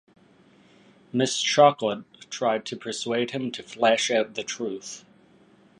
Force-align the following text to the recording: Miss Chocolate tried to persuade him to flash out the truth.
Miss 1.13 1.39
Chocolate 1.39 2.05
tried 2.31 2.65
to 2.65 2.75
persuade 2.75 3.29
him 3.29 3.51
to 3.51 3.61
flash 3.61 4.09
out 4.09 4.33
the 4.33 4.41
truth. 4.43 5.05